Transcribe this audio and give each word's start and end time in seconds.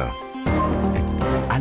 Baiana. 0.00 0.49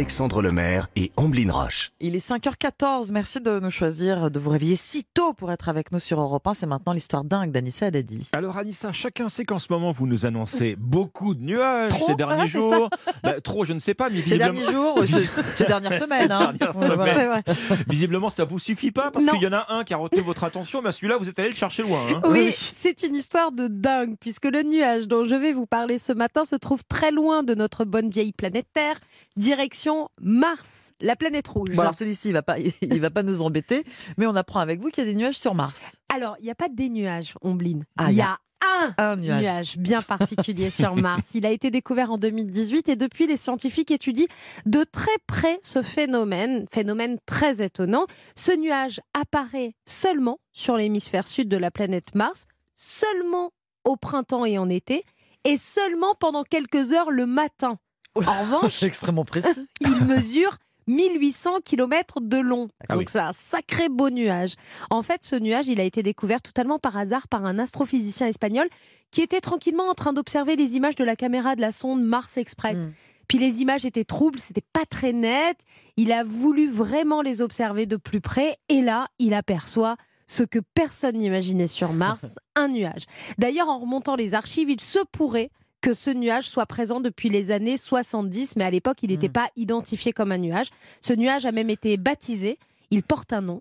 Alexandre 0.00 0.42
Lemaire 0.42 0.88
et 0.94 1.10
Amblin 1.16 1.50
Roche. 1.50 1.90
Il 2.00 2.14
est 2.16 2.18
5h14. 2.28 3.12
Merci 3.12 3.40
de 3.40 3.60
nous 3.60 3.70
choisir, 3.70 4.30
de 4.30 4.38
vous 4.38 4.50
réveiller 4.50 4.76
si 4.76 5.04
tôt 5.14 5.32
pour 5.32 5.50
être 5.50 5.70
avec 5.70 5.90
nous 5.90 6.00
sur 6.00 6.20
Europe 6.20 6.46
1. 6.46 6.52
C'est 6.52 6.66
maintenant 6.66 6.92
l'histoire 6.92 7.24
dingue 7.24 7.50
d'Anissa 7.50 7.86
Haddadi. 7.86 8.28
Alors 8.34 8.58
Anissa, 8.58 8.92
chacun 8.92 9.30
sait 9.30 9.46
qu'en 9.46 9.58
ce 9.58 9.68
moment 9.72 9.92
vous 9.92 10.06
nous 10.06 10.26
annoncez 10.26 10.76
beaucoup 10.78 11.34
de 11.34 11.40
nuages 11.42 11.88
Trop 11.88 12.08
ces 12.08 12.14
derniers 12.14 12.46
jours. 12.46 12.90
Bah, 13.22 13.40
trop, 13.40 13.64
je 13.64 13.72
ne 13.72 13.78
sais 13.78 13.94
pas, 13.94 14.10
mais 14.10 14.16
Ces 14.16 14.36
visiblement, 14.36 14.52
derniers 14.52 14.70
jours, 14.70 14.98
ce- 15.06 15.42
ces 15.56 15.64
dernières 15.64 15.94
semaines. 15.94 16.30
hein. 16.30 16.52
dernières 16.52 17.42
visiblement 17.88 18.28
ça 18.28 18.44
vous 18.44 18.58
suffit 18.58 18.90
pas 18.92 19.10
parce 19.10 19.24
qu'il 19.24 19.42
y 19.42 19.46
en 19.46 19.52
a 19.54 19.64
un 19.70 19.82
qui 19.84 19.94
a 19.94 19.96
retenu 19.96 20.20
votre 20.20 20.44
attention, 20.44 20.82
mais 20.82 20.92
celui-là 20.92 21.16
vous 21.16 21.28
êtes 21.30 21.38
allé 21.38 21.48
le 21.48 21.54
chercher 21.54 21.82
loin. 21.84 22.00
hein. 22.12 22.20
Oui, 22.26 22.52
c'est 22.52 23.02
une 23.02 23.14
histoire 23.14 23.50
de 23.50 23.66
dingue, 23.68 24.16
puisque 24.20 24.44
le 24.44 24.62
nuage 24.62 25.08
dont 25.08 25.24
je 25.24 25.34
vais 25.34 25.52
vous 25.52 25.66
parler 25.66 25.98
ce 25.98 26.12
matin 26.12 26.44
se 26.44 26.54
trouve 26.56 26.82
très 26.86 27.10
loin 27.10 27.42
de 27.42 27.54
notre 27.54 27.84
bonne 27.86 28.10
vieille 28.10 28.32
planète 28.32 28.66
Terre, 28.74 29.00
direction 29.38 29.85
Mars, 30.20 30.92
la 31.00 31.16
planète 31.16 31.48
rouge. 31.48 31.70
Bon, 31.74 31.82
alors 31.82 31.94
celui-ci, 31.94 32.28
il 32.28 32.32
va 32.32 32.42
pas, 32.42 32.58
il 32.80 33.00
va 33.00 33.10
pas 33.10 33.22
nous 33.22 33.42
embêter, 33.42 33.84
mais 34.16 34.26
on 34.26 34.34
apprend 34.36 34.60
avec 34.60 34.80
vous 34.80 34.88
qu'il 34.90 35.04
y 35.04 35.06
a 35.06 35.10
des 35.10 35.16
nuages 35.16 35.38
sur 35.38 35.54
Mars. 35.54 35.96
Alors, 36.14 36.36
il 36.40 36.44
n'y 36.44 36.50
a 36.50 36.54
pas 36.54 36.68
des 36.68 36.88
nuages, 36.88 37.34
Ombline. 37.42 37.84
Ah, 37.96 38.10
il 38.10 38.14
y 38.14 38.18
y 38.18 38.22
a 38.22 38.38
un 38.82 38.94
Un 38.98 39.16
nuage. 39.16 39.42
nuage 39.42 39.78
bien 39.78 40.02
particulier 40.02 40.70
sur 40.70 40.96
Mars. 40.96 41.34
Il 41.34 41.46
a 41.46 41.50
été 41.50 41.70
découvert 41.70 42.10
en 42.10 42.18
2018 42.18 42.88
et 42.88 42.96
depuis, 42.96 43.26
les 43.26 43.36
scientifiques 43.36 43.90
étudient 43.90 44.26
de 44.64 44.82
très 44.84 45.16
près 45.26 45.58
ce 45.62 45.82
phénomène, 45.82 46.66
phénomène 46.70 47.18
très 47.26 47.62
étonnant. 47.62 48.06
Ce 48.34 48.52
nuage 48.52 49.00
apparaît 49.14 49.74
seulement 49.84 50.38
sur 50.52 50.76
l'hémisphère 50.76 51.28
sud 51.28 51.48
de 51.48 51.56
la 51.56 51.70
planète 51.70 52.14
Mars, 52.14 52.46
seulement 52.74 53.52
au 53.84 53.96
printemps 53.96 54.44
et 54.44 54.58
en 54.58 54.68
été, 54.68 55.04
et 55.44 55.56
seulement 55.56 56.14
pendant 56.18 56.42
quelques 56.42 56.92
heures 56.92 57.10
le 57.12 57.26
matin. 57.26 57.78
En 58.16 58.20
revanche, 58.42 58.72
C'est 58.72 58.86
extrêmement 58.86 59.24
précis. 59.24 59.66
il 59.80 60.04
mesure 60.04 60.56
1800 60.86 61.60
km 61.64 62.20
de 62.20 62.38
long. 62.38 62.68
Ah 62.88 62.94
Donc 62.94 63.00
oui. 63.00 63.06
c'est 63.08 63.18
un 63.18 63.32
sacré 63.32 63.88
beau 63.88 64.10
nuage. 64.10 64.54
En 64.90 65.02
fait, 65.02 65.24
ce 65.24 65.36
nuage, 65.36 65.68
il 65.68 65.80
a 65.80 65.84
été 65.84 66.02
découvert 66.02 66.40
totalement 66.40 66.78
par 66.78 66.96
hasard 66.96 67.28
par 67.28 67.44
un 67.44 67.58
astrophysicien 67.58 68.28
espagnol 68.28 68.68
qui 69.10 69.22
était 69.22 69.40
tranquillement 69.40 69.88
en 69.88 69.94
train 69.94 70.12
d'observer 70.12 70.56
les 70.56 70.76
images 70.76 70.96
de 70.96 71.04
la 71.04 71.16
caméra 71.16 71.56
de 71.56 71.60
la 71.60 71.72
sonde 71.72 72.02
Mars 72.02 72.36
Express. 72.36 72.78
Mm. 72.78 72.92
Puis 73.28 73.38
les 73.38 73.62
images 73.62 73.84
étaient 73.84 74.04
troubles, 74.04 74.38
c'était 74.38 74.64
pas 74.72 74.84
très 74.88 75.12
net. 75.12 75.58
Il 75.96 76.12
a 76.12 76.22
voulu 76.22 76.70
vraiment 76.70 77.22
les 77.22 77.42
observer 77.42 77.86
de 77.86 77.96
plus 77.96 78.20
près 78.20 78.56
et 78.68 78.82
là, 78.82 79.08
il 79.18 79.34
aperçoit 79.34 79.96
ce 80.28 80.42
que 80.42 80.58
personne 80.74 81.16
n'imaginait 81.16 81.66
sur 81.66 81.92
Mars, 81.92 82.38
un 82.56 82.68
nuage. 82.68 83.06
D'ailleurs, 83.38 83.68
en 83.68 83.78
remontant 83.78 84.16
les 84.16 84.34
archives, 84.34 84.70
il 84.70 84.80
se 84.80 84.98
pourrait 85.12 85.50
que 85.86 85.94
ce 85.94 86.10
nuage 86.10 86.48
soit 86.48 86.66
présent 86.66 86.98
depuis 86.98 87.28
les 87.28 87.52
années 87.52 87.76
70, 87.76 88.56
mais 88.56 88.64
à 88.64 88.72
l'époque, 88.72 89.04
il 89.04 89.10
n'était 89.10 89.28
Mm. 89.28 89.32
pas 89.32 89.50
identifié 89.54 90.12
comme 90.12 90.32
un 90.32 90.38
nuage. 90.38 90.66
Ce 91.00 91.12
nuage 91.12 91.46
a 91.46 91.52
même 91.52 91.70
été 91.70 91.96
baptisé. 91.96 92.58
Il 92.90 93.04
porte 93.04 93.32
un 93.32 93.40
nom. 93.40 93.60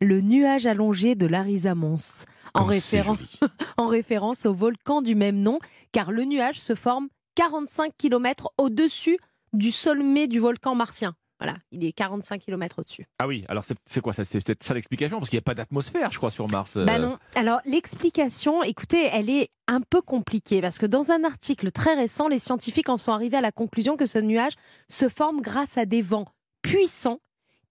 Le 0.00 0.22
nuage 0.22 0.64
allongé 0.66 1.14
de 1.16 1.26
l'Arisa 1.26 1.74
Mons, 1.74 2.24
en, 2.54 2.72
joli. 2.72 3.28
en 3.76 3.88
référence 3.88 4.46
au 4.46 4.54
volcan 4.54 5.02
du 5.02 5.14
même 5.14 5.36
nom, 5.36 5.58
car 5.92 6.12
le 6.12 6.24
nuage 6.24 6.58
se 6.58 6.74
forme 6.74 7.08
45 7.34 7.92
km 7.94 8.48
au-dessus 8.56 9.18
du 9.52 9.70
sommet 9.70 10.28
du 10.28 10.38
volcan 10.38 10.74
martien. 10.74 11.14
Voilà, 11.40 11.56
il 11.72 11.84
est 11.84 11.92
45 11.92 12.40
km 12.42 12.80
au-dessus. 12.80 13.06
Ah 13.18 13.26
oui, 13.26 13.44
alors 13.48 13.64
c'est 13.86 14.00
quoi 14.00 14.12
ça 14.12 14.24
C'est 14.24 14.44
peut-être 14.44 14.62
ça 14.62 14.74
l'explication 14.74 15.18
parce 15.18 15.30
qu'il 15.30 15.38
n'y 15.38 15.42
a 15.42 15.44
pas 15.44 15.54
d'atmosphère, 15.54 16.10
je 16.12 16.18
crois, 16.18 16.30
sur 16.30 16.48
Mars. 16.48 16.76
euh. 16.76 16.84
Bah 16.84 16.98
non. 16.98 17.18
Alors 17.34 17.60
l'explication, 17.64 18.62
écoutez, 18.62 19.08
elle 19.12 19.30
est 19.30 19.50
un 19.66 19.80
peu 19.80 20.02
compliquée 20.02 20.60
parce 20.60 20.78
que 20.78 20.86
dans 20.86 21.10
un 21.10 21.24
article 21.24 21.70
très 21.70 21.94
récent, 21.94 22.28
les 22.28 22.38
scientifiques 22.38 22.88
en 22.88 22.96
sont 22.96 23.12
arrivés 23.12 23.38
à 23.38 23.40
la 23.40 23.52
conclusion 23.52 23.96
que 23.96 24.06
ce 24.06 24.18
nuage 24.18 24.52
se 24.88 25.08
forme 25.08 25.40
grâce 25.40 25.78
à 25.78 25.86
des 25.86 26.02
vents 26.02 26.26
puissants 26.62 27.20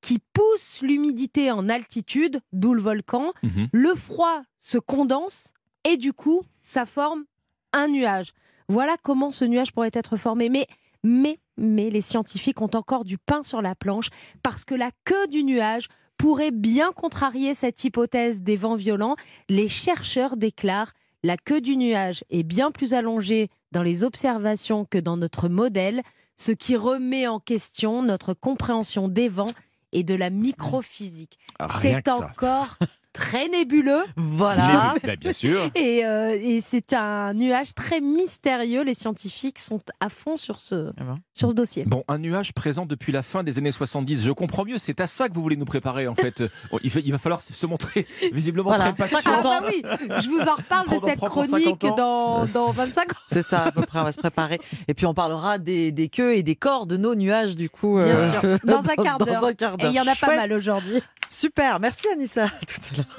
qui 0.01 0.19
poussent 0.33 0.81
l'humidité 0.81 1.51
en 1.51 1.67
altitude, 1.69 2.39
d'où 2.53 2.73
le 2.73 2.81
volcan. 2.81 3.33
Mhm. 3.43 3.67
Le 3.71 3.95
froid 3.95 4.41
se 4.57 4.77
condense 4.77 5.53
et 5.83 5.97
du 5.97 6.13
coup, 6.13 6.41
ça 6.63 6.85
forme 6.85 7.25
un 7.73 7.87
nuage. 7.87 8.33
Voilà 8.67 8.95
comment 9.03 9.31
ce 9.31 9.45
nuage 9.45 9.73
pourrait 9.73 9.91
être 9.93 10.15
formé. 10.17 10.49
Mais, 10.49 10.67
mais, 11.03 11.39
mais 11.59 11.89
les 11.89 12.01
scientifiques 12.01 12.61
ont 12.61 12.71
encore 12.73 13.05
du 13.05 13.17
pain 13.17 13.43
sur 13.43 13.61
la 13.61 13.75
planche 13.75 14.09
parce 14.41 14.65
que 14.65 14.75
la 14.75 14.91
queue 15.05 15.27
du 15.27 15.43
nuage 15.43 15.87
pourrait 16.17 16.51
bien 16.51 16.91
contrarier 16.91 17.53
cette 17.53 17.83
hypothèse 17.83 18.41
des 18.41 18.55
vents 18.55 18.75
violents. 18.75 19.15
Les 19.47 19.67
chercheurs 19.67 20.37
déclarent 20.37 20.93
la 21.23 21.37
queue 21.37 21.61
du 21.61 21.75
nuage 21.75 22.23
est 22.29 22.43
bien 22.43 22.71
plus 22.71 22.93
allongée 22.93 23.49
dans 23.71 23.83
les 23.83 24.03
observations 24.03 24.85
que 24.85 24.97
dans 24.97 25.17
notre 25.17 25.49
modèle, 25.49 26.01
ce 26.37 26.53
qui 26.53 26.77
remet 26.77 27.27
en 27.27 27.39
question 27.39 28.01
notre 28.01 28.33
compréhension 28.33 29.09
des 29.09 29.27
vents 29.27 29.51
et 29.91 30.03
de 30.03 30.15
la 30.15 30.29
microphysique. 30.29 31.37
Ah, 31.59 31.67
C'est 31.81 32.07
encore 32.07 32.77
très 33.19 33.49
nébuleux. 33.49 34.03
Voilà. 34.15 34.95
Bah, 35.03 35.15
bien 35.17 35.33
sûr. 35.33 35.69
Et, 35.75 36.05
euh, 36.05 36.37
et 36.41 36.61
c'est 36.61 36.93
un 36.93 37.33
nuage 37.33 37.73
très 37.75 37.99
mystérieux. 38.01 38.83
Les 38.83 38.93
scientifiques 38.93 39.59
sont 39.59 39.81
à 39.99 40.07
fond 40.09 40.35
sur 40.37 40.59
ce, 40.61 40.91
Ah 40.99 41.03
bon 41.03 41.15
sur 41.33 41.49
ce 41.49 41.55
dossier. 41.55 41.83
Bon, 41.85 42.03
un 42.07 42.17
nuage 42.17 42.53
présent 42.53 42.85
depuis 42.85 43.11
la 43.11 43.21
fin 43.21 43.43
des 43.43 43.57
années 43.57 43.71
70. 43.71 44.23
Je 44.23 44.31
comprends 44.31 44.63
mieux, 44.65 44.77
c'est 44.77 45.01
à 45.01 45.07
ça 45.07 45.27
que 45.27 45.33
vous 45.33 45.41
voulez 45.41 45.57
nous 45.57 45.65
préparer 45.65 46.07
en 46.07 46.15
fait. 46.15 46.43
Oh, 46.71 46.77
il, 46.83 46.89
fait- 46.91 47.01
il 47.03 47.11
va 47.11 47.17
falloir 47.17 47.41
se 47.41 47.65
montrer 47.65 48.05
visiblement 48.33 48.69
Voilà, 48.69 48.85
très 48.85 48.93
patient. 48.93 49.19
50 49.21 49.45
Ah 49.45 49.59
bah 49.61 49.67
oui, 49.69 49.81
je 50.21 50.29
vous 50.29 50.41
en 50.47 50.55
reparle 50.55 50.89
de 50.89 50.97
cette 50.97 51.19
chronique 51.19 51.49
50 51.81 51.83
ans. 51.85 51.95
dans, 51.95 52.45
dans 52.45 52.71
25 52.71 53.11
ans. 53.11 53.15
C'est 53.31 53.41
ça, 53.41 53.63
à 53.65 53.71
peu 53.71 53.81
près, 53.81 53.99
on 53.99 54.03
va 54.03 54.11
se 54.11 54.17
préparer. 54.17 54.59
Et 54.87 54.93
puis 54.93 55.05
on 55.05 55.13
parlera 55.13 55.57
des, 55.57 55.91
des 55.91 56.09
queues 56.09 56.35
et 56.35 56.43
des 56.43 56.55
corps 56.55 56.85
de 56.85 56.95
nos 56.97 57.15
nuages, 57.15 57.55
du 57.55 57.69
coup. 57.69 57.95
Bien 57.97 58.17
euh, 58.19 58.39
sûr, 58.39 58.59
dans 58.65 58.79
un 58.89 58.95
quart 59.03 59.17
dans 59.17 59.25
d'heure. 59.25 59.45
un 59.45 59.53
quart 59.53 59.75
Et 59.79 59.85
il 59.87 59.93
y 59.93 59.99
en 59.99 60.07
a 60.07 60.15
pas 60.15 60.35
mal 60.35 60.53
aujourd'hui. 60.53 61.01
Super, 61.29 61.79
merci 61.79 62.07
Anissa. 62.09 62.45
À 62.61 62.65
tout 62.65 62.93
à 62.93 62.97
l'heure. 62.97 63.15